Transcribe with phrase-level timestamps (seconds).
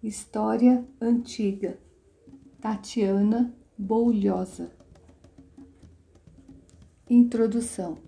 [0.00, 1.76] História Antiga,
[2.60, 4.70] Tatiana Boulhosa.
[7.10, 7.98] Introdução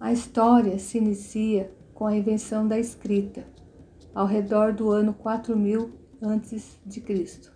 [0.00, 3.46] A história se inicia com a invenção da escrita,
[4.12, 7.52] ao redor do ano 4000 a.C.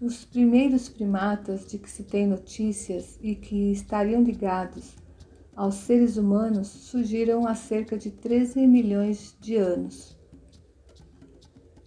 [0.00, 4.94] Os primeiros primatas de que se tem notícias e que estariam ligados
[5.56, 10.17] aos seres humanos surgiram há cerca de 13 milhões de anos.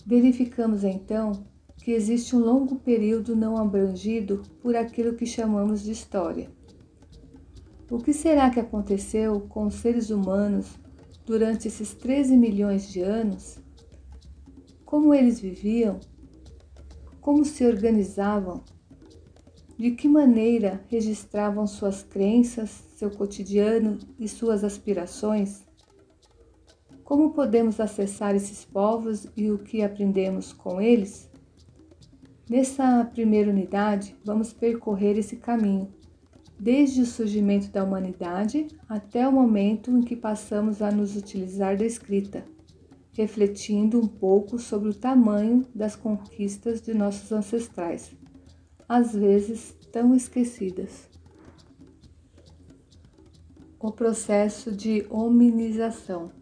[0.05, 1.45] Verificamos então
[1.77, 6.49] que existe um longo período não abrangido por aquilo que chamamos de história.
[7.89, 10.79] O que será que aconteceu com os seres humanos
[11.25, 13.57] durante esses 13 milhões de anos?
[14.85, 15.99] Como eles viviam?
[17.19, 18.63] Como se organizavam?
[19.77, 25.70] De que maneira registravam suas crenças, seu cotidiano e suas aspirações?
[27.11, 31.29] Como podemos acessar esses povos e o que aprendemos com eles?
[32.49, 35.93] Nessa primeira unidade, vamos percorrer esse caminho,
[36.57, 41.85] desde o surgimento da humanidade até o momento em que passamos a nos utilizar da
[41.85, 42.45] escrita,
[43.11, 48.09] refletindo um pouco sobre o tamanho das conquistas de nossos ancestrais
[48.87, 51.09] às vezes tão esquecidas.
[53.77, 56.39] O processo de hominização.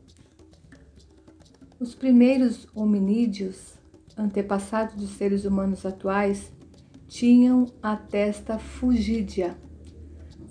[1.80, 3.80] Os primeiros hominídeos,
[4.18, 6.52] antepassados dos seres humanos atuais,
[7.08, 9.58] tinham a testa fugídia,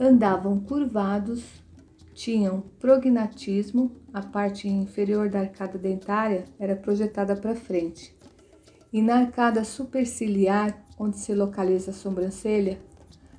[0.01, 1.45] andavam curvados,
[2.15, 8.17] tinham prognatismo, a parte inferior da arcada dentária era projetada para frente,
[8.91, 12.81] e na arcada superciliar onde se localiza a sobrancelha,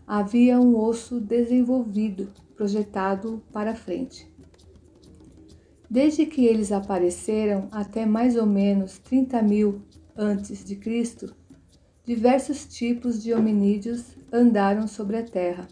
[0.06, 4.29] havia um osso desenvolvido, projetado para frente.
[5.90, 9.82] Desde que eles apareceram até mais ou menos 30 mil
[10.16, 11.34] antes de Cristo,
[12.06, 15.68] diversos tipos de hominídeos andaram sobre a Terra,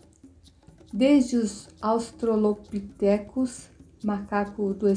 [0.92, 3.70] desde os Australopithecus,
[4.04, 4.88] macaco do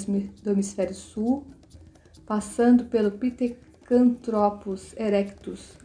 [0.50, 1.44] hemisfério sul,
[2.24, 5.76] passando pelo Pithecanthropus erectus,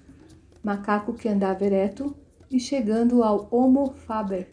[0.63, 2.15] macaco que andava ereto,
[2.49, 4.49] e chegando ao Homo faber,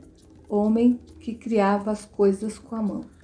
[0.49, 3.22] homem que criava as coisas com a mão.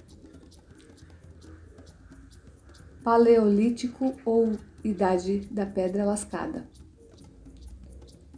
[3.03, 4.51] Paleolítico ou
[4.83, 6.67] Idade da Pedra Lascada.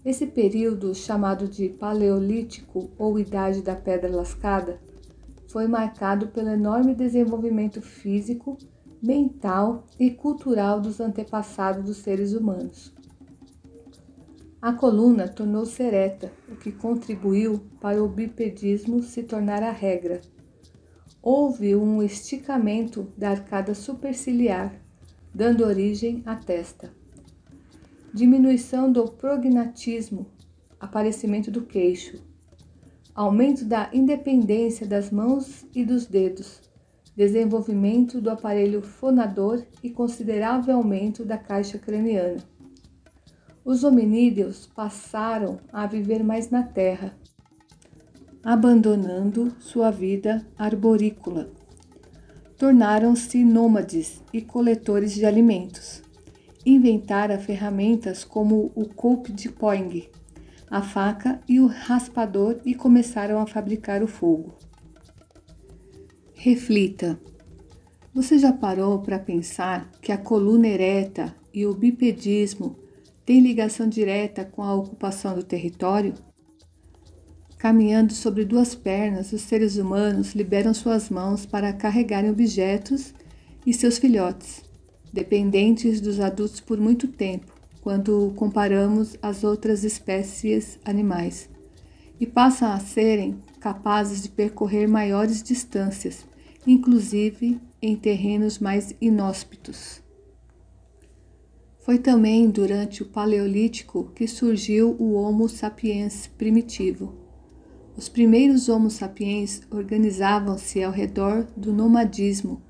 [0.05, 4.79] Esse período, chamado de Paleolítico ou Idade da Pedra Lascada,
[5.47, 8.55] foi marcado pelo enorme desenvolvimento físico,
[9.01, 12.94] mental e cultural dos antepassados dos seres humanos.
[14.61, 20.21] A coluna tornou-se ereta, o que contribuiu para o bipedismo se tornar a regra.
[21.23, 24.73] Houve um esticamento da arcada superciliar,
[25.31, 26.91] dando origem à testa.
[28.11, 30.25] Diminuição do prognatismo,
[30.79, 32.19] aparecimento do queixo.
[33.13, 36.59] Aumento da independência das mãos e dos dedos,
[37.15, 42.38] desenvolvimento do aparelho fonador e considerável aumento da caixa craniana.
[43.63, 47.15] Os hominídeos passaram a viver mais na terra,
[48.44, 51.52] abandonando sua vida arborícola.
[52.57, 56.02] Tornaram-se nômades e coletores de alimentos.
[56.66, 60.07] Inventaram ferramentas como o coupe de poing,
[60.69, 64.56] a faca e o raspador e começaram a fabricar o fogo.
[66.34, 67.19] Reflita.
[68.13, 72.78] Você já parou para pensar que a coluna ereta e o bipedismo
[73.25, 76.13] tem ligação direta com a ocupação do território?
[77.61, 83.13] Caminhando sobre duas pernas, os seres humanos liberam suas mãos para carregarem objetos
[83.63, 84.63] e seus filhotes,
[85.13, 91.47] dependentes dos adultos por muito tempo, quando comparamos as outras espécies animais,
[92.19, 96.25] e passam a serem capazes de percorrer maiores distâncias,
[96.66, 100.01] inclusive em terrenos mais inóspitos.
[101.77, 107.20] Foi também durante o Paleolítico que surgiu o Homo sapiens primitivo.
[107.97, 112.61] Os primeiros Homo sapiens organizavam-se ao redor do nomadismo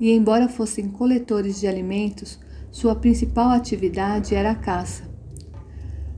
[0.00, 2.40] e, embora fossem coletores de alimentos,
[2.70, 5.04] sua principal atividade era a caça.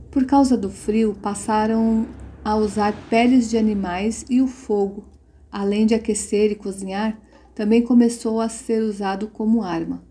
[0.09, 2.07] Por causa do frio, passaram
[2.43, 5.03] a usar peles de animais e o fogo,
[5.51, 7.19] além de aquecer e cozinhar,
[7.53, 10.03] também começou a ser usado como arma.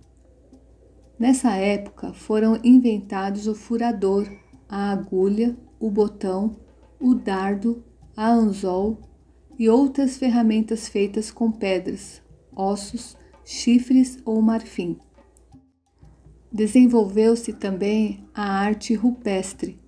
[1.18, 4.30] Nessa época foram inventados o furador,
[4.68, 6.56] a agulha, o botão,
[7.00, 7.82] o dardo,
[8.16, 8.98] a anzol
[9.58, 12.22] e outras ferramentas feitas com pedras,
[12.54, 14.98] ossos, chifres ou marfim.
[16.52, 19.80] Desenvolveu-se também a arte rupestre,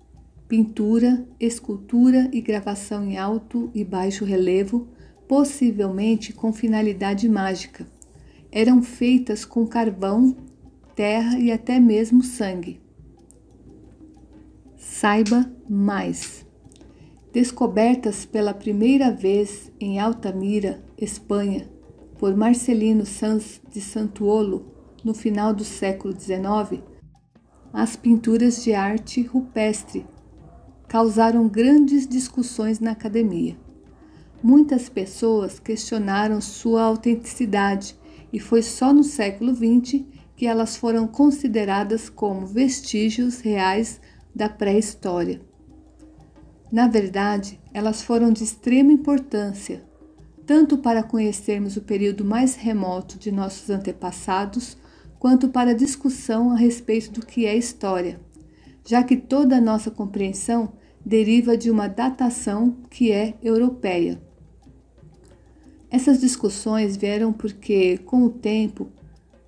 [0.47, 4.87] pintura, escultura e gravação em alto e baixo relevo,
[5.27, 7.87] possivelmente com finalidade mágica.
[8.51, 10.35] Eram feitas com carvão,
[10.95, 12.81] terra e até mesmo sangue.
[14.77, 16.46] Saiba mais.
[17.39, 21.69] Descobertas pela primeira vez em Altamira, Espanha,
[22.17, 24.73] por Marcelino Sanz de Santuolo
[25.03, 26.81] no final do século XIX,
[27.71, 30.03] as pinturas de arte rupestre
[30.87, 33.55] causaram grandes discussões na academia.
[34.41, 37.95] Muitas pessoas questionaram sua autenticidade
[38.33, 40.05] e foi só no século XX
[40.35, 44.01] que elas foram consideradas como vestígios reais
[44.35, 45.39] da pré-história.
[46.71, 49.83] Na verdade, elas foram de extrema importância,
[50.45, 54.77] tanto para conhecermos o período mais remoto de nossos antepassados,
[55.17, 58.19] quanto para discussão a respeito do que é história,
[58.85, 60.73] já que toda a nossa compreensão
[61.05, 64.21] deriva de uma datação que é europeia.
[65.89, 68.89] Essas discussões vieram porque, com o tempo,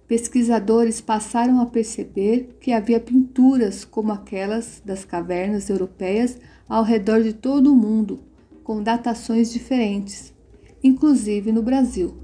[0.08, 6.40] pesquisadores passaram a perceber que havia pinturas como aquelas das cavernas europeias
[6.70, 8.20] ao redor de todo o mundo,
[8.64, 10.32] com datações diferentes,
[10.84, 12.16] inclusive no Brasil.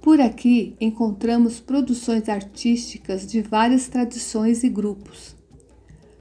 [0.00, 5.36] Por aqui encontramos produções artísticas de várias tradições e grupos.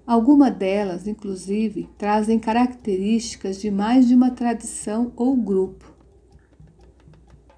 [0.06, 5.94] Algumas delas, inclusive, trazem características de mais de uma tradição ou grupo.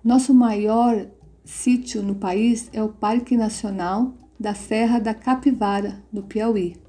[0.03, 1.07] Nosso maior
[1.45, 6.82] sítio no país é o Parque Nacional da Serra da Capivara, no Piauí.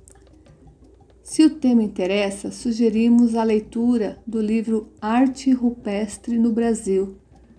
[1.24, 7.16] Se o tema interessa, sugerimos a leitura do livro Arte Rupestre no Brasil,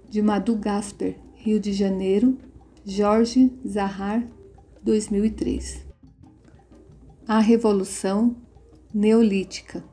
[0.08, 2.38] de Madu Gasper, Rio de Janeiro,
[2.86, 4.24] Jorge Zahar,
[4.84, 5.84] 2003.
[7.28, 8.36] A Revolução
[8.94, 9.84] Neolítica.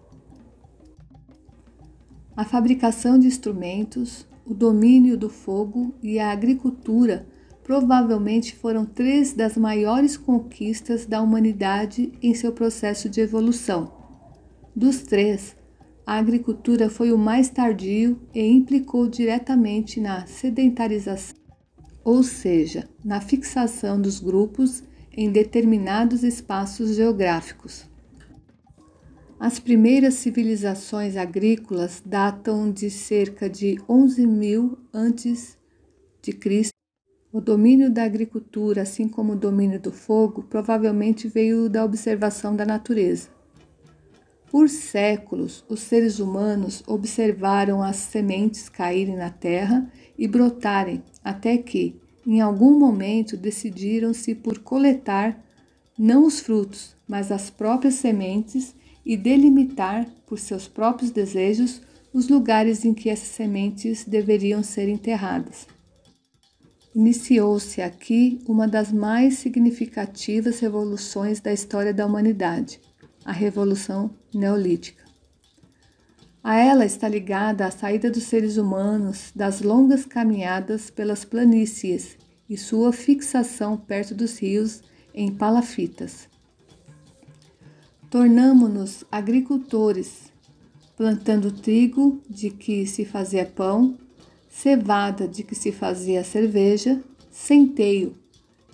[2.36, 7.26] A fabricação de instrumentos, o domínio do fogo e a agricultura
[7.62, 13.92] provavelmente foram três das maiores conquistas da humanidade em seu processo de evolução.
[14.74, 15.56] Dos três,
[16.06, 21.36] a agricultura foi o mais tardio e implicou diretamente na sedentarização,
[22.04, 24.82] ou seja, na fixação dos grupos
[25.16, 27.86] em determinados espaços geográficos.
[29.38, 35.58] As primeiras civilizações agrícolas datam de cerca de 11.000 antes
[36.22, 36.71] de Cristo.
[37.32, 42.66] O domínio da agricultura, assim como o domínio do fogo, provavelmente veio da observação da
[42.66, 43.30] natureza.
[44.50, 51.98] Por séculos, os seres humanos observaram as sementes caírem na terra e brotarem, até que,
[52.26, 55.42] em algum momento, decidiram-se por coletar
[55.98, 58.74] não os frutos, mas as próprias sementes
[59.06, 61.80] e delimitar, por seus próprios desejos,
[62.12, 65.66] os lugares em que essas sementes deveriam ser enterradas.
[66.94, 72.80] Iniciou-se aqui uma das mais significativas revoluções da história da humanidade,
[73.24, 75.02] a Revolução Neolítica.
[76.44, 82.58] A ela está ligada a saída dos seres humanos das longas caminhadas pelas planícies e
[82.58, 84.82] sua fixação perto dos rios
[85.14, 86.28] em palafitas.
[88.10, 90.30] Tornamo-nos agricultores,
[90.94, 93.96] plantando trigo de que se fazia pão,
[94.52, 98.12] cevada de que se fazia cerveja, centeio,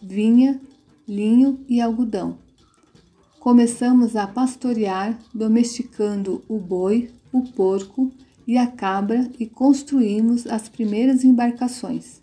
[0.03, 0.61] vinha,
[1.07, 2.39] linho e algodão.
[3.39, 8.11] Começamos a pastorear, domesticando o boi, o porco
[8.47, 12.21] e a cabra e construímos as primeiras embarcações.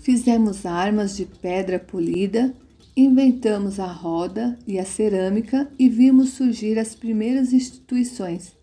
[0.00, 2.54] Fizemos armas de pedra polida
[2.98, 8.56] Inventamos a roda e a cerâmica e vimos surgir as primeiras instituições,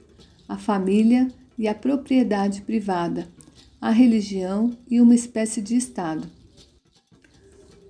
[0.49, 3.27] a família e a propriedade privada,
[3.83, 6.25] a religião e uma espécie de Estado.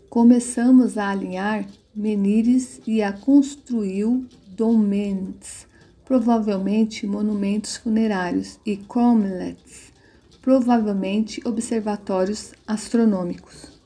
[0.09, 5.67] Começamos a alinhar menires e a construir dolmens,
[6.03, 9.93] provavelmente monumentos funerários, e cromlechs,
[10.41, 13.79] provavelmente observatórios astronômicos.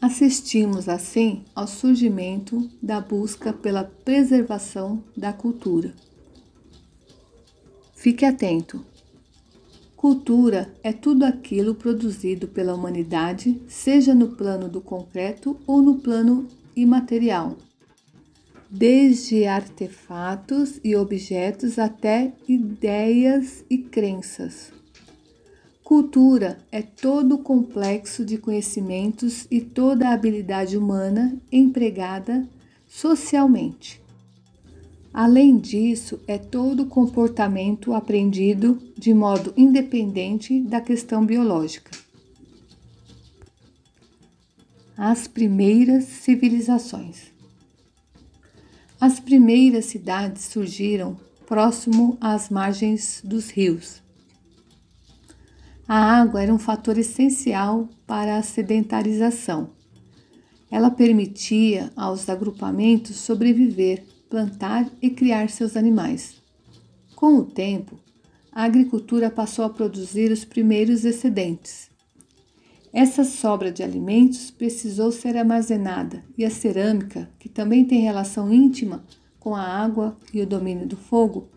[0.00, 5.94] Assistimos assim ao surgimento da busca pela preservação da cultura.
[7.94, 8.84] Fique atento.
[10.04, 16.46] Cultura é tudo aquilo produzido pela humanidade, seja no plano do concreto ou no plano
[16.76, 17.56] imaterial,
[18.68, 24.70] desde artefatos e objetos até ideias e crenças.
[25.82, 32.46] Cultura é todo o complexo de conhecimentos e toda a habilidade humana empregada
[32.86, 34.03] socialmente.
[35.14, 41.92] Além disso, é todo comportamento aprendido de modo independente da questão biológica.
[44.96, 47.32] As primeiras civilizações.
[49.00, 51.16] As primeiras cidades surgiram
[51.46, 54.02] próximo às margens dos rios.
[55.86, 59.70] A água era um fator essencial para a sedentarização.
[60.68, 66.42] Ela permitia aos agrupamentos sobreviver plantar e criar seus animais.
[67.14, 67.96] Com o tempo,
[68.50, 71.88] a agricultura passou a produzir os primeiros excedentes.
[72.92, 79.04] Essa sobra de alimentos precisou ser armazenada e a cerâmica, que também tem relação íntima
[79.38, 81.48] com a água e o domínio do fogo,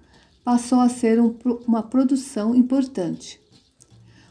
[0.44, 1.36] passou a ser um,
[1.68, 3.42] uma produção importante.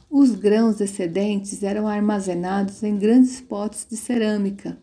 [0.09, 4.79] Os grãos excedentes eram armazenados em grandes potes de cerâmica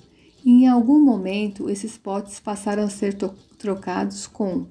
[0.52, 3.16] em algum momento esses potes passaram a ser
[3.58, 4.66] trocados com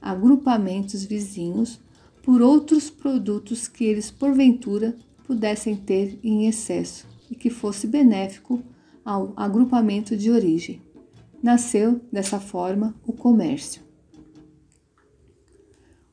[0.00, 1.80] agrupamentos vizinhos
[2.22, 8.62] por outros produtos que eles porventura pudessem ter em excesso e que fosse benéfico
[9.04, 10.80] ao agrupamento de origem.
[11.42, 13.82] Nasceu dessa forma o comércio.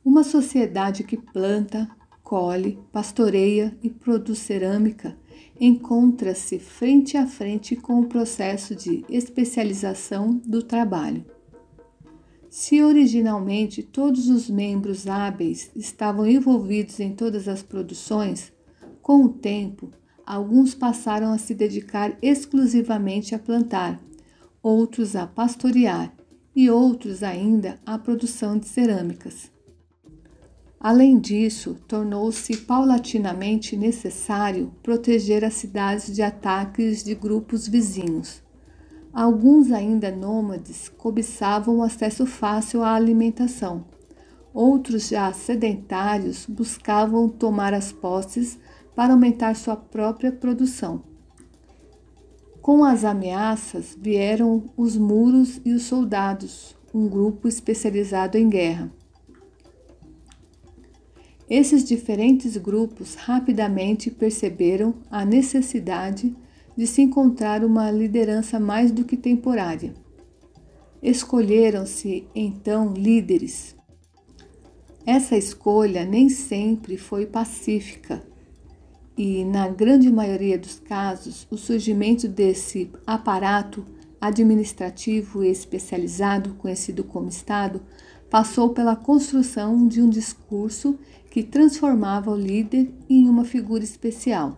[0.03, 1.89] Uma sociedade que planta,
[2.22, 5.17] colhe, pastoreia e produz cerâmica
[5.60, 11.26] encontra-se frente a frente com o processo de especialização do trabalho.
[12.50, 18.52] Se originalmente todos os membros hábeis estavam envolvidos em todas as produções,
[19.02, 19.92] com o tempo,
[20.26, 24.02] alguns passaram a se dedicar exclusivamente a plantar,
[24.62, 26.14] outros a pastorear
[26.56, 29.53] e outros ainda à produção de cerâmicas.
[30.84, 38.44] Além disso, tornou-se paulatinamente necessário proteger as cidades de ataques de grupos vizinhos.
[39.13, 43.86] Alguns ainda nômades cobiçavam o acesso fácil à alimentação.
[44.54, 48.60] Outros já sedentários buscavam tomar as posses
[48.94, 51.02] para aumentar sua própria produção.
[52.62, 58.92] Com as ameaças vieram os muros e os soldados, um grupo especializado em guerra.
[61.50, 66.36] Esses diferentes grupos rapidamente perceberam a necessidade
[66.76, 69.94] de se encontrar uma liderança mais do que temporária.
[71.02, 73.76] Escolheram-se então líderes.
[75.06, 78.24] Essa escolha nem sempre foi pacífica
[79.18, 83.86] e, na grande maioria dos casos, o surgimento desse aparato
[84.20, 87.82] administrativo especializado, conhecido como Estado,
[88.30, 90.98] passou pela construção de um discurso
[91.34, 94.56] que transformava o líder em uma figura especial.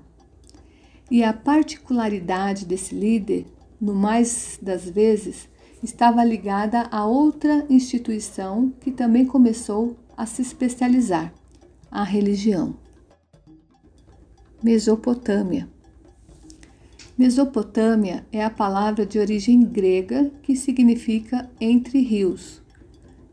[1.09, 3.45] E a particularidade desse líder,
[3.79, 5.47] no mais das vezes,
[5.81, 11.33] estava ligada a outra instituição que também começou a se especializar,
[11.89, 12.75] a religião.
[14.61, 15.69] Mesopotâmia.
[17.17, 22.61] Mesopotâmia é a palavra de origem grega que significa entre rios.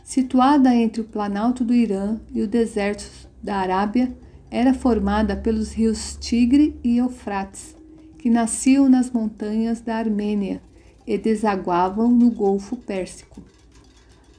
[0.04, 4.14] Situada entre o planalto do Irã e o deserto da Arábia,
[4.50, 7.74] era formada pelos rios Tigre e Eufrates,
[8.18, 10.62] que nasciam nas montanhas da Armênia
[11.06, 13.42] e desaguavam no Golfo Pérsico.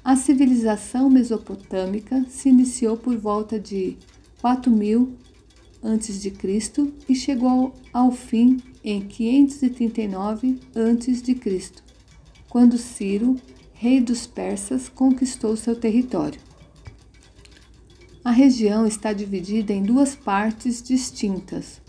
[0.03, 3.97] A civilização mesopotâmica se iniciou por volta de
[4.41, 5.13] 4000
[5.83, 6.33] a.C.
[7.09, 11.71] e chegou ao fim em 539 a.C.,
[12.49, 13.35] quando Ciro,
[13.73, 16.39] rei dos persas, conquistou seu território.
[18.23, 21.81] A região está dividida em duas partes distintas.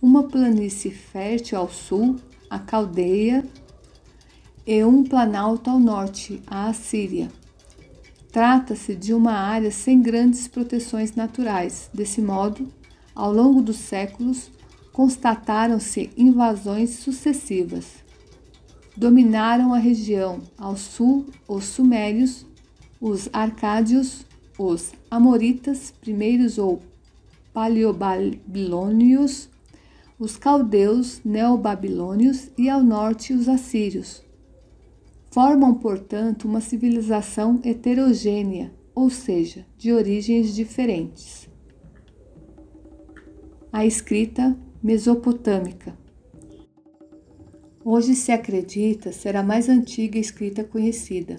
[0.00, 2.16] Uma planície fértil ao sul,
[2.48, 3.44] a Caldeia,
[4.66, 7.28] e um planalto ao norte, a Assíria.
[8.30, 11.90] Trata-se de uma área sem grandes proteções naturais.
[11.92, 12.72] Desse modo,
[13.14, 14.50] ao longo dos séculos,
[14.94, 18.02] constataram-se invasões sucessivas.
[18.96, 22.46] Dominaram a região ao sul os sumérios,
[22.98, 24.24] os arcádios,
[24.58, 26.82] os amoritas, primeiros ou
[27.52, 29.48] paleobabilônios,
[30.18, 34.22] os caldeus neobabilônios e ao norte os assírios.
[35.30, 41.48] Formam, portanto, uma civilização heterogênea, ou seja, de origens diferentes.
[43.72, 45.96] A escrita mesopotâmica.
[47.84, 51.38] Hoje se acredita ser a mais antiga escrita conhecida.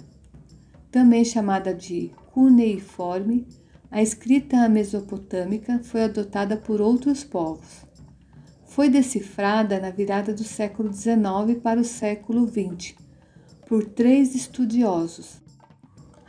[0.91, 3.47] Também chamada de cuneiforme,
[3.91, 7.85] a escrita mesopotâmica foi adotada por outros povos.
[8.65, 12.95] Foi decifrada na virada do século XIX para o século XX
[13.67, 15.41] por três estudiosos,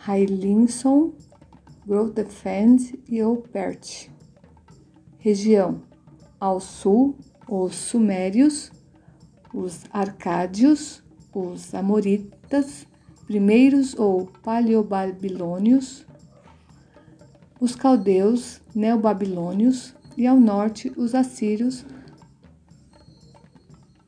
[0.07, 1.15] Hailinson,
[1.87, 4.11] Grotefend e Opert.
[5.19, 5.83] Região
[6.39, 7.17] ao sul,
[7.49, 8.71] os sumérios,
[9.55, 12.87] os arcádios, os amoritas,
[13.27, 16.07] primeiros ou paleobabilônios,
[17.61, 21.85] os caldeus, neobabilônios e ao norte os assírios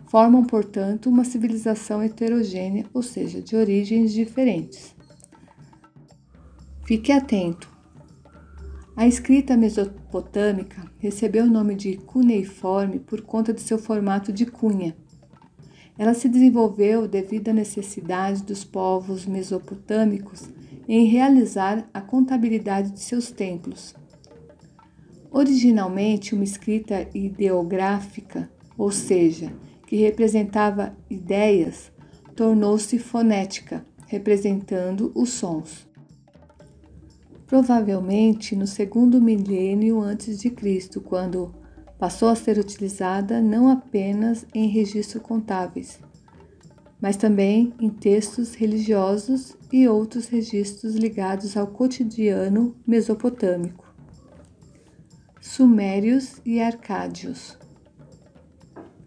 [0.07, 4.95] formam, portanto, uma civilização heterogênea, ou seja, de origens diferentes.
[6.85, 7.69] Fique atento.
[8.97, 14.97] A escrita mesopotâmica recebeu o nome de cuneiforme por conta de seu formato de cunha.
[15.99, 20.49] Ela se desenvolveu devido à necessidade dos povos mesopotâmicos
[20.89, 23.95] em realizar a contabilidade de seus templos.
[25.31, 29.53] Originalmente uma escrita ideográfica, ou seja,
[29.87, 31.91] que representava ideias,
[32.35, 35.87] tornou-se fonética, representando os sons.
[37.47, 41.55] Provavelmente no segundo milênio antes de Cristo, quando
[41.99, 45.99] passou a ser utilizada não apenas em registros contábeis,
[47.01, 53.85] mas também em textos religiosos e outros registros ligados ao cotidiano mesopotâmico.
[55.41, 57.57] Sumérios e Arcádios.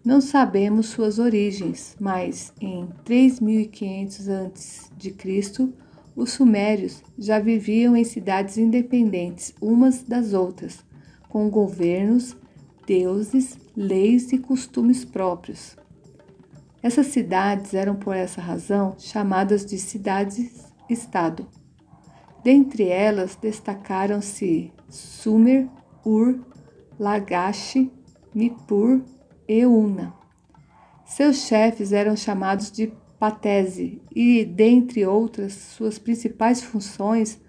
[0.02, 5.68] Não sabemos suas origens, mas em 3500 a.C.,
[6.16, 10.84] os sumérios já viviam em cidades independentes umas das outras,
[11.28, 12.36] com governos,
[12.90, 15.76] deuses, leis e costumes próprios.
[16.82, 21.46] Essas cidades eram, por essa razão, chamadas de cidades-estado.
[22.42, 25.68] Dentre elas destacaram-se Sumer,
[26.04, 26.40] Ur,
[26.98, 27.88] Lagash,
[28.34, 29.02] Nippur
[29.46, 30.12] e Una.
[31.04, 37.40] Seus chefes eram chamados de Patese e, dentre outras, suas principais funções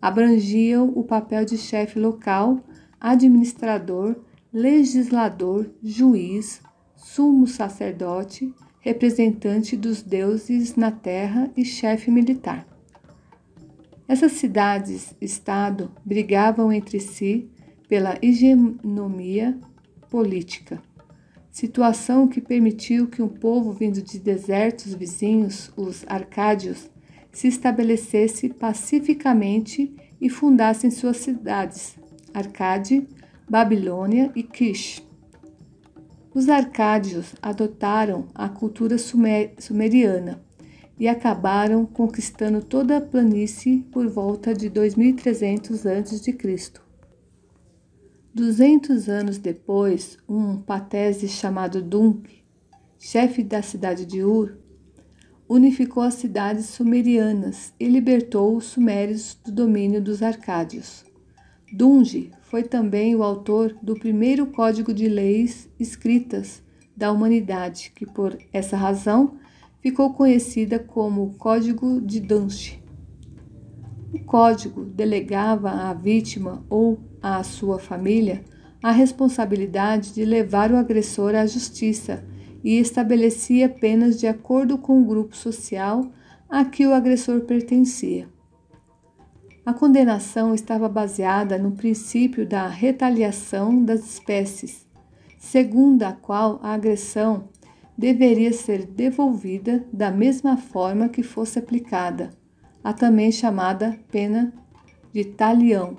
[0.00, 2.60] abrangiam o papel de chefe local,
[3.00, 4.22] administrador,
[4.54, 6.62] legislador, juiz,
[6.94, 12.64] sumo sacerdote, representante dos deuses na terra e chefe militar.
[14.06, 17.50] Essas cidades-estado brigavam entre si
[17.88, 19.58] pela hegemonia
[20.08, 20.80] política,
[21.50, 26.88] situação que permitiu que um povo vindo de desertos vizinhos, os arcádios,
[27.32, 31.96] se estabelecesse pacificamente e fundassem suas cidades,
[32.32, 33.06] Arcade,
[33.48, 35.06] Babilônia e Kish.
[36.34, 40.42] Os arcádios adotaram a cultura sumer sumeriana
[40.98, 46.38] e acabaram conquistando toda a planície por volta de 2300 a.C.
[48.34, 52.42] 200 anos depois, um patese chamado Dunk,
[52.98, 54.56] chefe da cidade de Ur,
[55.46, 61.04] unificou as cidades sumerianas e libertou os sumérios do domínio dos arcádios.
[61.76, 66.62] Dunge foi também o autor do primeiro código de leis escritas
[66.96, 69.34] da humanidade, que por essa razão
[69.80, 72.80] ficou conhecida como Código de Dunge.
[74.12, 78.44] O código delegava à vítima ou à sua família
[78.80, 82.24] a responsabilidade de levar o agressor à justiça
[82.62, 86.08] e estabelecia penas de acordo com o grupo social
[86.48, 88.32] a que o agressor pertencia.
[89.66, 94.86] A condenação estava baseada no princípio da retaliação das espécies,
[95.38, 97.48] segundo a qual a agressão
[97.96, 102.30] deveria ser devolvida da mesma forma que fosse aplicada,
[102.82, 104.52] a também chamada pena
[105.14, 105.96] de talião.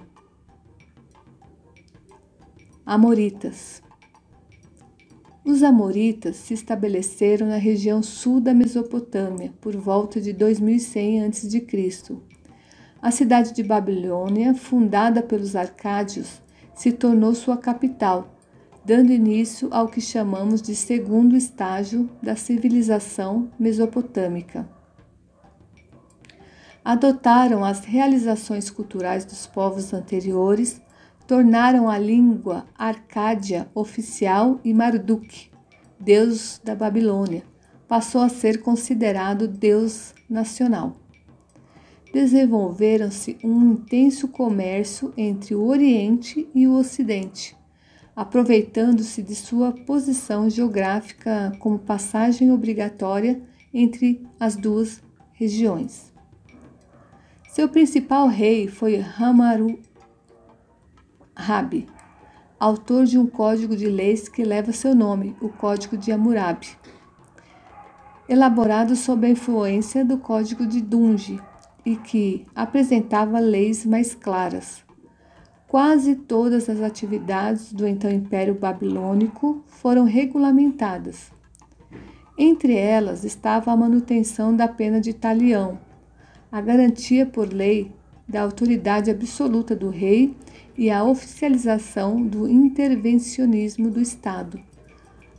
[2.86, 3.82] Amoritas.
[5.44, 12.35] Os Amoritas se estabeleceram na região sul da Mesopotâmia por volta de 2100 a.C
[13.02, 16.42] a cidade de Babilônia, fundada pelos arcádios,
[16.74, 18.36] se tornou sua capital,
[18.84, 24.68] dando início ao que chamamos de segundo estágio da civilização mesopotâmica.
[26.84, 30.82] Adotaram as realizações culturais dos povos anteriores,
[31.26, 35.50] tornaram a língua arcádia oficial e Marduk,
[36.00, 37.44] deus da Babilônia,
[37.88, 41.05] passou a ser considerado deus nacional
[42.16, 47.58] desenvolveram-se um intenso comércio entre o Oriente e o Ocidente,
[48.16, 53.42] aproveitando-se de sua posição geográfica como passagem obrigatória
[53.74, 56.14] entre as duas regiões.
[57.50, 59.78] Seu principal rei foi Hamaru,
[61.36, 61.86] Hammurabi,
[62.58, 66.78] autor de um código de leis que leva seu nome, o Código de Hammurabi,
[68.30, 71.42] elaborado sob a influência do Código de Dunge
[71.86, 74.84] e que apresentava leis mais claras.
[75.68, 81.32] Quase todas as atividades do então Império Babilônico foram regulamentadas.
[82.38, 85.80] Entre elas estava a manutenção da pena de talião,
[86.52, 87.92] a garantia por lei
[88.28, 90.36] da autoridade absoluta do rei
[90.78, 94.60] e a oficialização do intervencionismo do Estado,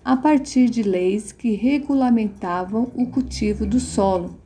[0.05, 4.39] a partir de leis que regulamentavam o cultivo do solo,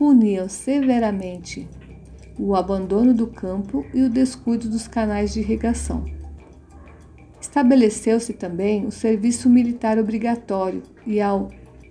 [0.00, 1.68] puniam severamente
[2.38, 6.06] o abandono do campo e o descuido dos canais de irrigação.
[7.38, 11.38] Estabeleceu-se também o serviço militar obrigatório e a,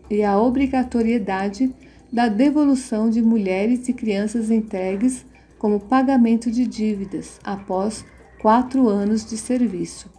[0.09, 1.71] e a obrigatoriedade
[2.11, 5.23] da devolução de mulheres e crianças entregues
[5.59, 8.03] como pagamento de dívidas após
[8.41, 10.09] quatro anos de serviço.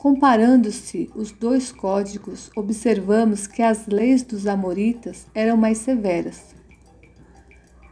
[0.00, 6.54] Comparando-se os dois códigos, observamos que as leis dos Amoritas eram mais severas.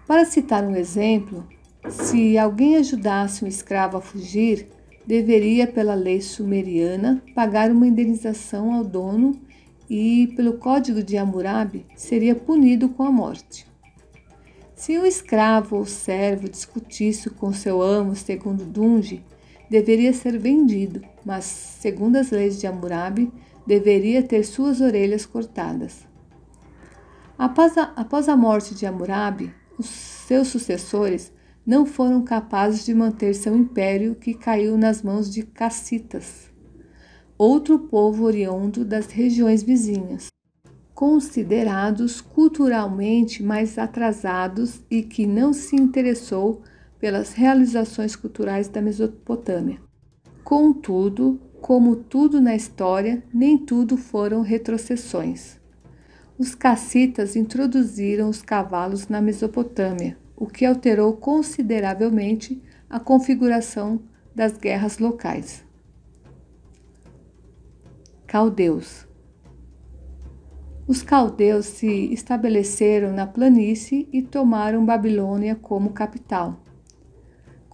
[0.07, 1.47] Para citar um exemplo,
[1.87, 4.71] se alguém ajudasse um escravo a fugir,
[5.07, 9.39] deveria, pela lei sumeriana, pagar uma indenização ao dono
[9.91, 13.67] e, pelo código de Hammurabi, seria punido com a morte.
[14.75, 19.23] Se um escravo ou servo discutisse com seu amo segundo Dunge,
[19.69, 23.33] deveria ser vendido, mas, segundo as leis de Hammurabi,
[23.67, 26.07] deveria ter suas orelhas cortadas.
[27.37, 31.33] Após a, após a morte de Hammurabi, os seus sucessores
[31.67, 36.51] não foram capazes de manter seu império que caiu nas mãos de cacitas,
[37.37, 40.29] outro povo oriundo das regiões vizinhas
[40.99, 46.61] considerados culturalmente mais atrasados e que não se interessou
[46.99, 49.81] pelas realizações culturais da Mesopotâmia.
[50.45, 55.59] Contudo, como tudo na história, nem tudo foram retrocessões.
[56.39, 64.01] Os cacitas introduziram os cavalos na Mesopotâmia, o que alterou consideravelmente a configuração
[64.35, 65.65] das guerras locais.
[68.27, 69.09] Caldeus
[70.89, 76.59] os caldeus se estabeleceram na planície e tomaram Babilônia como capital.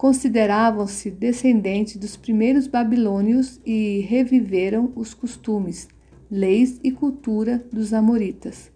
[0.05, 5.87] Consideravam-se descendentes dos primeiros babilônios e reviveram os costumes,
[6.29, 8.71] leis e cultura dos amoritas,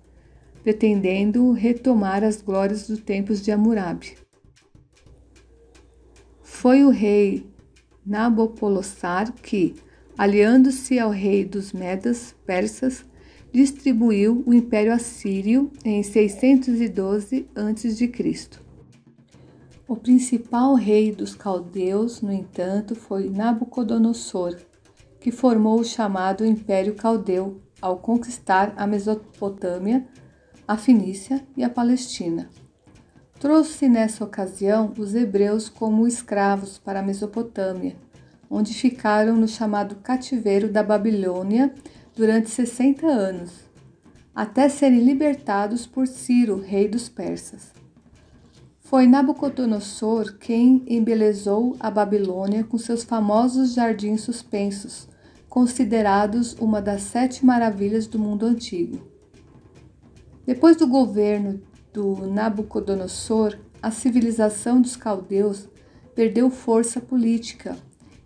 [0.63, 4.17] pretendendo retomar as glórias dos tempos de Hammurabi.
[6.41, 7.45] Foi o rei
[8.03, 9.75] Nabopolassar que,
[10.17, 13.05] aliando-se ao rei dos Medas persas,
[13.53, 18.07] distribuiu o Império Assírio em 612 a.C.
[19.89, 24.55] O principal rei dos caldeus, no entanto, foi Nabucodonosor,
[25.19, 30.07] que formou o chamado Império Caldeu ao conquistar a Mesopotâmia,
[30.67, 32.51] a Fenícia e a Palestina.
[33.39, 37.95] Trouxe nessa ocasião os hebreus como escravos para a Mesopotâmia,
[38.47, 41.73] onde ficaram no chamado cativeiro da Babilônia
[42.15, 43.67] durante 60 anos,
[44.35, 47.78] até serem libertados por Ciro, rei dos persas.
[48.89, 55.07] Foi Nabucodonosor quem embelezou a Babilônia com seus famosos jardins suspensos,
[55.47, 59.07] considerados uma das sete maravilhas do mundo antigo.
[60.43, 61.61] Depois do governo
[61.93, 65.69] do Nabucodonosor, a civilização dos caldeus
[66.15, 67.77] perdeu força política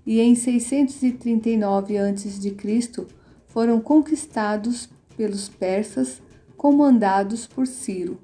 [0.05, 3.05] e em 639 a.C
[3.47, 6.21] foram conquistados pelos persas,
[6.55, 8.22] comandados por Ciro.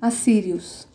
[0.00, 0.86] Assírios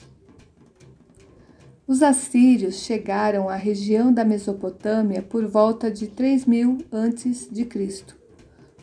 [1.86, 8.06] Os assírios chegaram à região da Mesopotâmia por volta de 3000 a.C.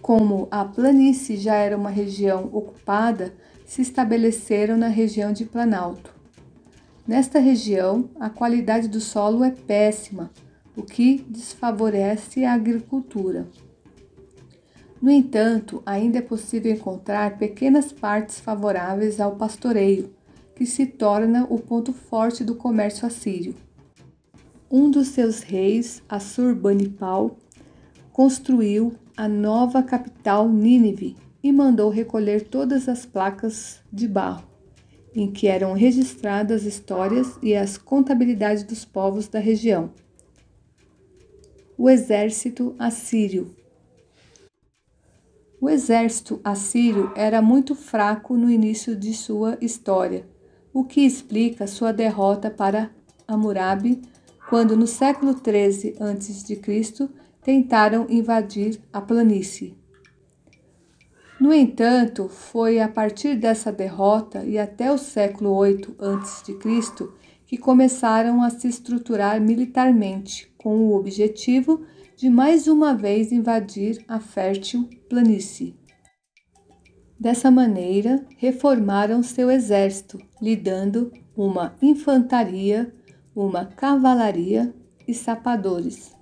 [0.02, 3.32] Como a planície já era uma região ocupada,
[3.64, 6.14] se estabeleceram na região de Planalto.
[7.08, 10.30] Nesta região, a qualidade do solo é péssima,
[10.76, 13.48] o que desfavorece a agricultura.
[15.00, 20.10] No entanto, ainda é possível encontrar pequenas partes favoráveis ao pastoreio,
[20.54, 23.54] que se torna o ponto forte do comércio assírio.
[24.70, 27.36] Um dos seus reis, Assurbanipal,
[28.12, 34.44] construiu a nova capital Nínive e mandou recolher todas as placas de barro,
[35.14, 39.90] em que eram registradas histórias e as contabilidades dos povos da região
[41.80, 43.56] o exército assírio.
[45.60, 50.26] O exército assírio era muito fraco no início de sua história,
[50.72, 52.90] o que explica sua derrota para
[53.28, 54.00] Hammurabi
[54.48, 57.08] quando no século 13 a.C.
[57.42, 59.76] tentaram invadir a planície.
[61.38, 66.58] No entanto, foi a partir dessa derrota e até o século 8 a.C.
[67.46, 71.84] que começaram a se estruturar militarmente com o objetivo
[72.16, 75.74] de mais uma vez invadir a fértil planície.
[77.18, 82.94] Dessa maneira, reformaram seu exército, lhe dando uma infantaria,
[83.34, 84.74] uma cavalaria
[85.08, 86.14] e sapadores.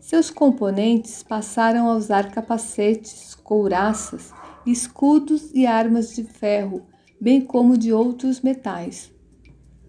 [0.00, 4.32] Seus componentes passaram a usar capacetes, couraças,
[4.66, 6.82] escudos e armas de ferro,
[7.20, 9.13] bem como de outros metais.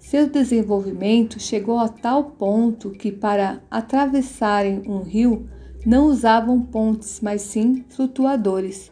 [0.05, 5.49] Seu desenvolvimento chegou a tal ponto que, para atravessarem um rio,
[5.83, 8.91] não usavam pontes, mas sim flutuadores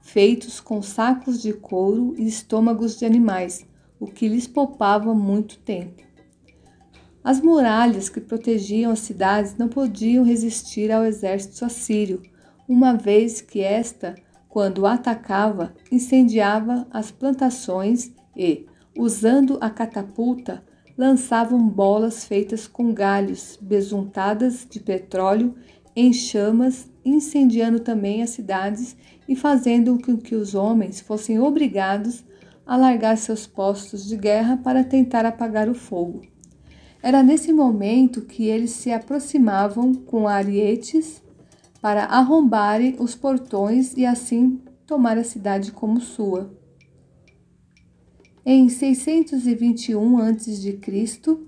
[0.00, 3.66] feitos com sacos de couro e estômagos de animais,
[4.00, 6.02] o que lhes poupava muito tempo.
[7.22, 12.22] As muralhas que protegiam as cidades não podiam resistir ao exército assírio,
[12.66, 14.14] uma vez que esta,
[14.48, 20.62] quando atacava, incendiava as plantações e, usando a catapulta,
[20.96, 25.54] lançavam bolas feitas com galhos, besuntadas de petróleo
[25.96, 28.96] em chamas, incendiando também as cidades
[29.28, 32.24] e fazendo com que os homens fossem obrigados
[32.66, 36.22] a largar seus postos de guerra para tentar apagar o fogo.
[37.02, 41.22] Era nesse momento que eles se aproximavam com arietes
[41.80, 46.50] para arrombarem os portões e assim tomar a cidade como sua.
[48.46, 50.78] Em 621 a.C.,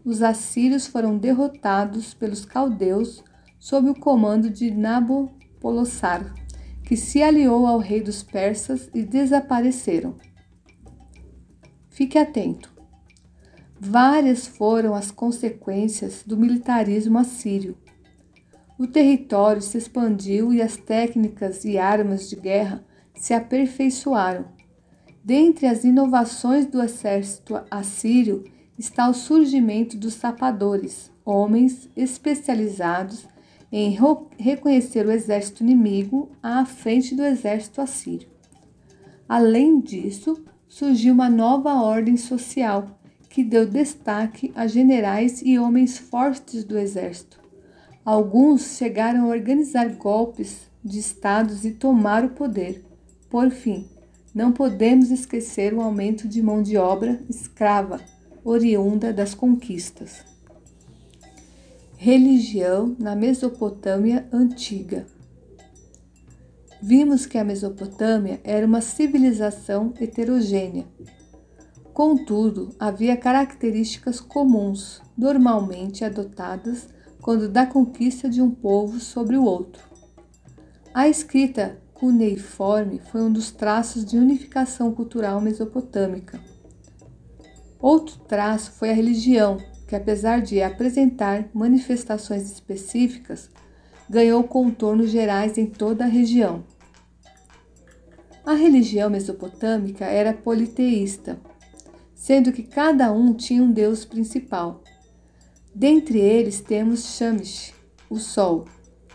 [0.03, 3.23] os assírios foram derrotados pelos caldeus
[3.59, 6.35] sob o comando de Nabopolassar,
[6.83, 10.15] que se aliou ao rei dos persas e desapareceram.
[11.91, 12.73] Fique atento.
[13.79, 17.77] Várias foram as consequências do militarismo assírio.
[18.79, 22.83] O território se expandiu e as técnicas e armas de guerra
[23.15, 24.56] se aperfeiçoaram.
[25.27, 28.45] Dentre as inovações do exército assírio
[28.79, 33.27] está o surgimento dos sapadores, homens especializados
[33.73, 33.99] em
[34.39, 38.29] reconhecer o exército inimigo à frente do exército assírio.
[39.29, 42.97] Além disso, surgiu uma nova ordem social
[43.29, 47.41] que deu destaque a generais e homens fortes do exército.
[48.05, 52.85] Alguns chegaram a organizar golpes de estados e tomar o poder.
[53.29, 53.89] Por fim,
[54.37, 57.99] não podemos esquecer o aumento de mão de obra escrava,
[58.45, 60.27] oriunda das conquistas.
[61.97, 65.07] Religião na Mesopotâmia Antiga.
[66.83, 70.85] Vimos que a Mesopotâmia era uma civilização heterogênea.
[71.95, 76.87] Contudo, havia características comuns, normalmente adotadas
[77.23, 79.83] quando da conquista de um povo sobre o outro.
[80.93, 86.39] A escrita cuneiforme foi um dos traços de unificação cultural mesopotâmica.
[87.81, 89.57] Outro traço foi a religião,
[89.89, 93.49] que, apesar de apresentar manifestações específicas,
[94.09, 96.65] ganhou contornos gerais em toda a região.
[98.45, 101.41] A religião mesopotâmica era politeísta,
[102.15, 104.83] sendo que cada um tinha um deus principal.
[105.75, 107.75] Dentre eles temos Shamish,
[108.11, 108.67] o sol,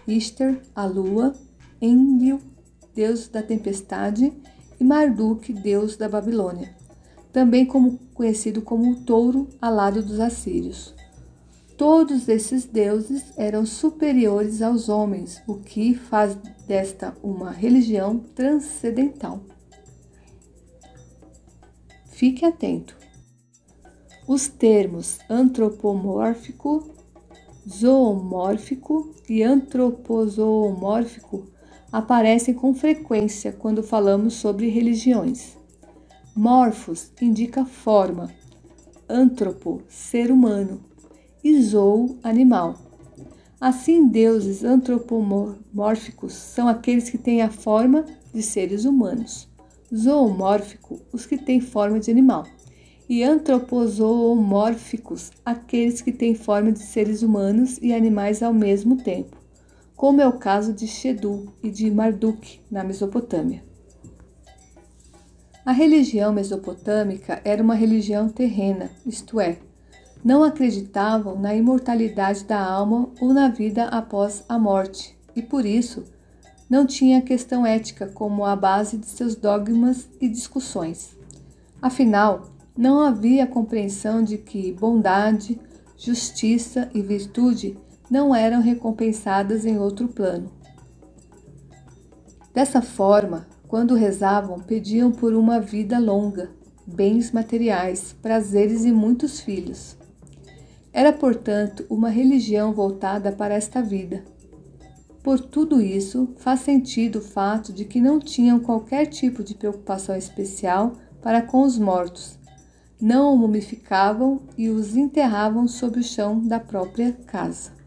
[0.08, 1.34] Ishtar, a lua,
[1.82, 2.51] Enlil,
[2.94, 4.34] deus da tempestade,
[4.80, 6.82] e Marduk, deus da Babilônia
[7.32, 10.94] também como conhecido como o touro alado dos assírios.
[11.78, 16.36] Todos esses deuses eram superiores aos homens, o que faz
[16.68, 19.42] desta uma religião transcendental.
[22.06, 22.96] Fique atento.
[24.28, 26.94] Os termos antropomórfico,
[27.68, 31.48] zoomórfico e antropozoomórfico
[31.92, 35.58] aparecem com frequência quando falamos sobre religiões.
[36.36, 38.32] Morphos indica forma,
[39.10, 40.82] antropo, ser humano,
[41.44, 42.78] e zoou, animal.
[43.60, 49.50] Assim, deuses antropomórficos são aqueles que têm a forma de seres humanos,
[49.94, 52.48] zoomórfico, os que têm forma de animal,
[53.10, 59.36] e antropozoomórficos, aqueles que têm forma de seres humanos e animais ao mesmo tempo,
[60.02, 63.64] como é o caso de Shedu e de Marduk, na Mesopotâmia.
[65.64, 69.60] A religião mesopotâmica era uma religião terrena, isto é,
[70.26, 76.04] não acreditavam na imortalidade da alma ou na vida após a morte, e por isso
[76.68, 81.16] não tinha questão ética como a base de seus dogmas e discussões.
[81.80, 85.62] Afinal, não havia compreensão de que bondade,
[85.96, 87.78] justiça e virtude
[88.12, 90.52] não eram recompensadas em outro plano.
[92.54, 96.52] Dessa forma, quando rezavam, pediam por uma vida longa,
[96.86, 99.98] bens materiais, prazeres e muitos filhos.
[100.92, 104.26] Era, portanto, uma religião voltada para esta vida.
[105.24, 110.18] Por tudo isso, faz sentido o fato de que não tinham qualquer tipo de preocupação
[110.18, 112.38] especial para com os mortos,
[113.00, 117.81] não o mumificavam e os enterravam sob o chão da própria casa.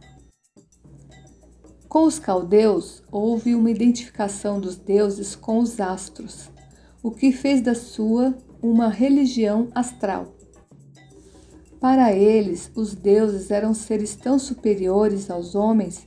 [1.95, 6.51] Com os caldeus, houve uma identificação dos deuses com os astros,
[7.01, 10.35] o que fez da sua uma religião astral.
[11.79, 16.05] Para eles, os deuses eram seres tão superiores aos homens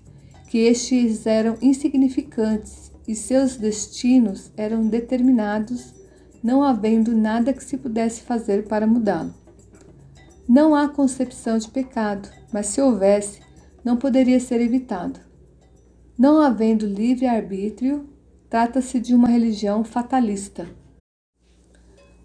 [0.49, 5.95] que estes eram insignificantes e seus destinos eram determinados,
[6.43, 9.33] não havendo nada que se pudesse fazer para mudá-lo.
[10.49, 13.39] Não há concepção de pecado, mas se houvesse,
[13.85, 15.26] não poderia ser evitado.
[16.17, 18.09] Não havendo livre-arbítrio,
[18.49, 20.67] trata-se de uma religião fatalista.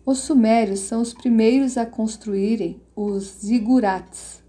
[0.07, 4.43] Os sumérios são os primeiros a construírem os zigurates,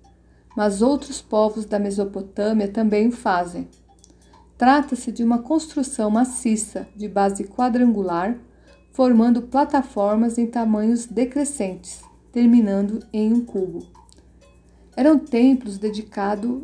[0.55, 3.67] mas outros povos da Mesopotâmia também o fazem.
[4.57, 8.39] Trata-se de uma construção maciça de base quadrangular,
[8.93, 12.01] formando plataformas em tamanhos decrescentes,
[12.31, 13.85] terminando em um cubo.
[14.95, 16.63] Eram templos dedicados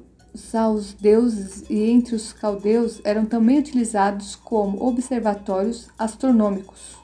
[0.54, 6.98] aos deuses e entre os caldeus eram também utilizados como observatórios astronômicos.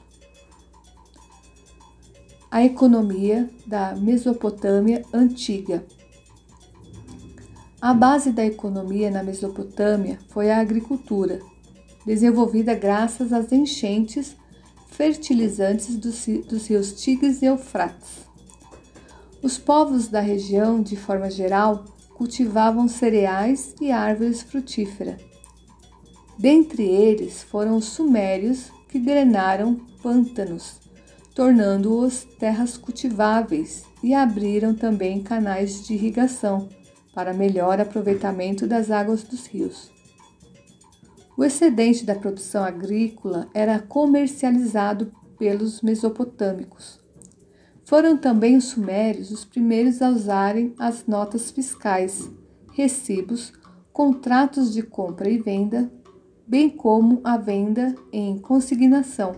[2.50, 5.84] A economia da Mesopotâmia antiga.
[7.80, 11.40] A base da economia na Mesopotâmia foi a agricultura,
[12.06, 14.36] desenvolvida graças às enchentes
[14.90, 18.26] fertilizantes dos rios Tigres e Eufrates.
[19.42, 21.84] Os povos da região, de forma geral,
[22.16, 25.20] cultivavam cereais e árvores frutíferas.
[26.38, 30.80] Dentre eles foram os sumérios que drenaram pântanos,
[31.34, 36.70] tornando-os terras cultiváveis e abriram também canais de irrigação
[37.14, 39.90] para melhor aproveitamento das águas dos rios.
[41.36, 46.98] O excedente da produção agrícola era comercializado pelos mesopotâmicos,
[47.86, 52.28] foram também os sumérios os primeiros a usarem as notas fiscais,
[52.72, 53.52] recibos,
[53.92, 55.90] contratos de compra e venda,
[56.46, 59.36] bem como a venda em consignação.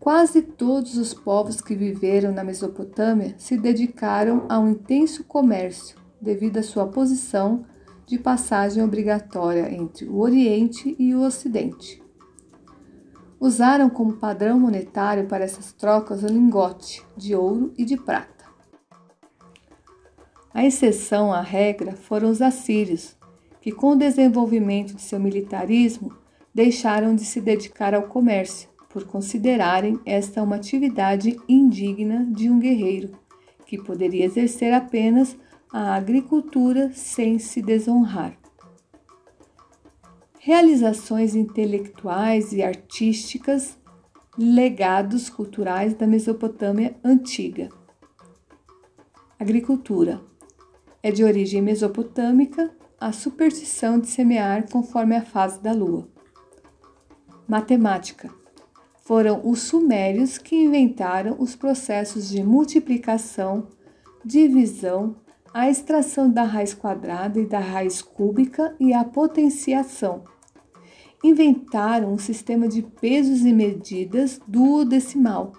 [0.00, 6.58] Quase todos os povos que viveram na Mesopotâmia se dedicaram a um intenso comércio, devido
[6.58, 7.64] à sua posição
[8.04, 12.03] de passagem obrigatória entre o Oriente e o Ocidente
[13.44, 18.46] usaram como padrão monetário para essas trocas o lingote de ouro e de prata.
[20.54, 23.14] A exceção à regra foram os assírios,
[23.60, 26.10] que, com o desenvolvimento de seu militarismo,
[26.54, 33.10] deixaram de se dedicar ao comércio, por considerarem esta uma atividade indigna de um guerreiro,
[33.66, 35.36] que poderia exercer apenas
[35.70, 38.43] a agricultura sem se desonrar
[40.46, 43.78] realizações intelectuais e artísticas,
[44.36, 47.70] legados culturais da Mesopotâmia antiga.
[49.40, 50.20] Agricultura
[51.02, 56.06] é de origem mesopotâmica a superstição de semear conforme a fase da lua.
[57.48, 58.28] Matemática
[59.00, 63.68] foram os sumérios que inventaram os processos de multiplicação,
[64.22, 65.16] divisão,
[65.54, 70.33] a extração da raiz quadrada e da raiz cúbica e a potenciação
[71.24, 75.52] inventaram um sistema de pesos e medidas duodecimal,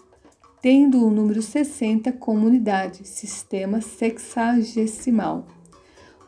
[0.61, 5.47] tendo o número 60 como unidade, sistema sexagesimal.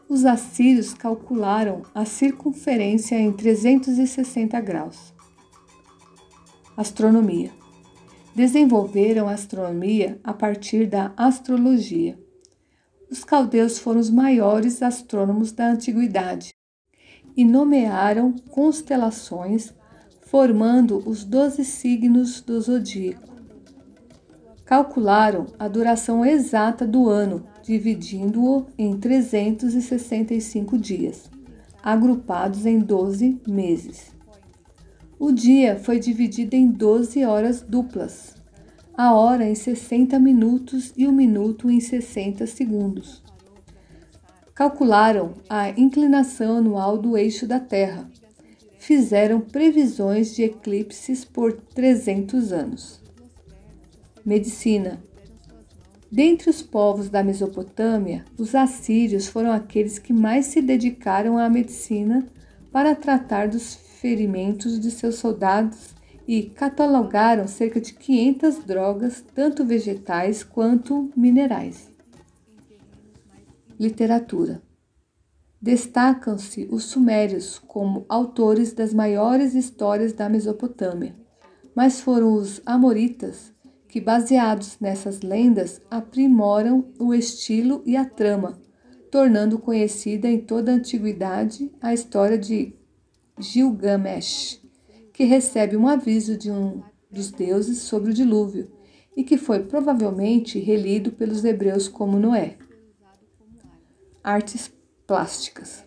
[0.10, 5.14] Os assírios calcularam a circunferência em 360 graus.
[6.76, 7.52] Astronomia.
[8.34, 12.18] Desenvolveram a astronomia a partir da astrologia.
[13.12, 16.57] Os caldeus foram os maiores astrônomos da antiguidade,
[17.38, 19.72] e nomearam constelações,
[20.22, 23.38] formando os doze signos do zodíaco.
[24.66, 31.30] Calcularam a duração exata do ano, dividindo-o em 365 dias,
[31.82, 34.12] agrupados em 12 meses.
[35.20, 38.36] O dia foi dividido em 12 horas duplas,
[38.96, 43.27] a hora em 60 minutos e o minuto em 60 segundos
[44.58, 48.10] calcularam a inclinação anual do eixo da Terra.
[48.80, 53.00] Fizeram previsões de eclipses por 300 anos.
[54.26, 55.00] Medicina
[56.12, 62.26] Dentre os povos da Mesopotâmia, os assírios foram aqueles que mais se dedicaram à medicina
[62.72, 65.94] para tratar dos ferimentos de seus soldados
[66.28, 71.96] e catalogaram cerca de 500 drogas, tanto vegetais quanto minerais.
[73.80, 74.62] Literatura
[75.60, 81.16] Destacam-se os sumérios como autores das maiores histórias da Mesopotâmia,
[81.74, 83.52] mas foram os amoritas
[83.88, 88.62] que, baseados nessas lendas, aprimoram o estilo e a trama,
[89.10, 92.76] tornando conhecida em toda a antiguidade a história de
[93.40, 94.62] Gilgamesh,
[95.12, 98.72] que recebe um aviso de um dos deuses sobre o dilúvio
[99.16, 102.58] e que foi provavelmente relido pelos hebreus como Noé.
[104.30, 104.70] Artes
[105.08, 105.86] plásticas.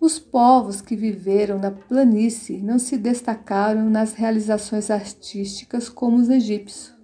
[0.00, 6.94] Os povos que viveram na planície não se destacaram nas realizações artísticas como os egípcios,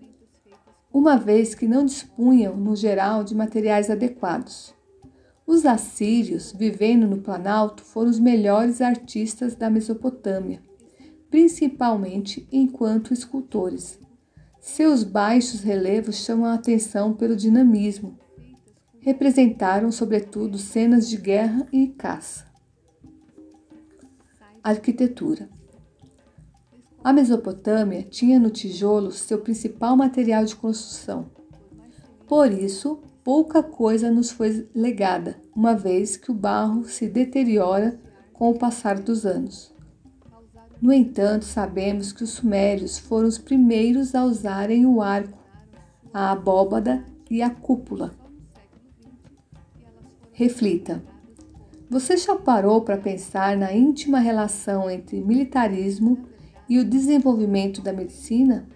[0.93, 4.73] uma vez que não dispunham, no geral, de materiais adequados.
[5.45, 10.63] Os assírios, vivendo no Planalto, foram os melhores artistas da Mesopotâmia,
[11.29, 13.99] principalmente enquanto escultores.
[14.61, 18.17] Seus baixos relevos chamam a atenção pelo dinamismo,
[19.07, 22.45] representaram, sobretudo, cenas de guerra e caça.
[24.61, 25.49] Arquitetura.
[27.05, 31.31] A Mesopotâmia tinha no tijolo seu principal material de construção.
[32.27, 38.01] Por isso, pouca coisa nos foi legada, uma vez que o barro se deteriora
[38.33, 39.73] com o passar dos anos.
[40.83, 45.39] No entanto, sabemos que os sumérios foram os primeiros a usarem o arco,
[46.13, 48.26] a abóbada e a cúpula
[50.39, 51.03] Reflita.
[51.89, 56.27] Você já parou para pensar na íntima relação entre militarismo
[56.69, 58.69] e o desenvolvimento da medicina?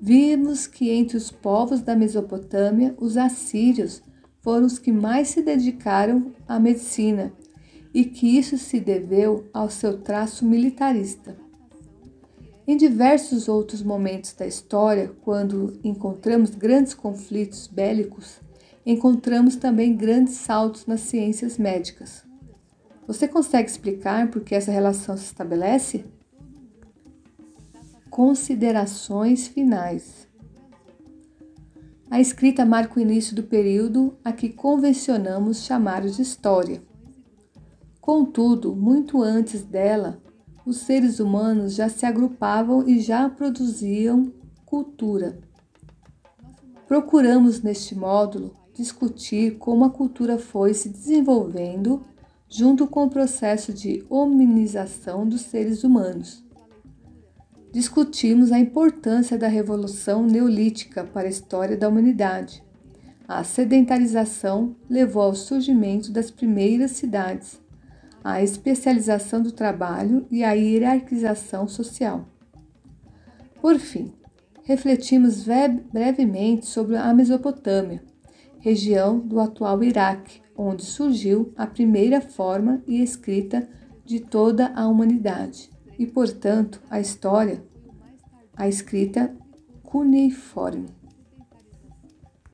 [0.00, 4.00] Vimos que entre os povos da Mesopotâmia, os assírios
[4.40, 7.32] foram os que mais se dedicaram à medicina
[7.92, 11.36] e que isso se deveu ao seu traço militarista.
[12.64, 18.38] Em diversos outros momentos da história, quando encontramos grandes conflitos bélicos,
[18.90, 22.24] encontramos também grandes saltos nas ciências médicas.
[23.06, 26.06] Você consegue explicar por que essa relação se estabelece?
[28.08, 30.26] Considerações finais.
[32.10, 36.82] A escrita marca o início do período a que convencionamos chamar de história.
[38.00, 40.22] Contudo, muito antes dela,
[40.64, 44.32] os seres humanos já se agrupavam e já produziam
[44.64, 45.38] cultura.
[46.86, 52.06] Procuramos neste módulo discutir como a cultura foi se desenvolvendo
[52.48, 56.44] junto com o processo de hominização dos seres humanos.
[57.72, 62.62] Discutimos a importância da Revolução Neolítica para a história da humanidade.
[63.26, 67.60] A sedentarização levou ao surgimento das primeiras cidades,
[68.22, 72.26] à especialização do trabalho e à hierarquização social.
[73.60, 74.14] Por fim,
[74.62, 75.44] refletimos
[75.92, 78.07] brevemente sobre a Mesopotâmia,
[78.68, 83.66] região do atual Iraque, onde surgiu a primeira forma e escrita
[84.04, 87.62] de toda a humanidade, e, portanto, a história,
[88.54, 89.34] a escrita
[89.82, 90.97] cuneiforme.